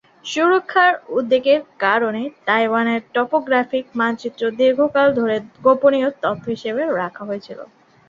সুরক্ষার 0.25 0.93
উদ্বেগের 1.09 1.61
কারণে 1.79 2.23
তাইওয়ানের 2.47 3.01
টপোগ্রাফিক 3.13 3.85
মানচিত্র 3.99 4.41
দীর্ঘকাল 4.59 5.07
ধরে 5.19 5.35
গোপনীয় 5.65 6.09
তথ্য 6.23 6.43
হিসাবে 6.53 6.81
রাখা 6.99 7.23
হয়েছিল। 7.29 7.59